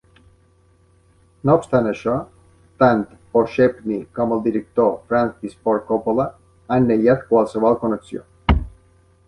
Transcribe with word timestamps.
No 1.49 1.57
obstant 1.57 1.89
això, 1.89 2.15
tant 2.83 3.03
Poshepny 3.35 3.99
com 4.21 4.33
el 4.37 4.43
director 4.47 4.89
Francis 5.13 5.55
Ford 5.67 5.87
Coppola 5.93 6.29
han 6.77 6.93
negat 6.95 7.25
qualsevol 7.35 7.79
connexió. 7.87 8.27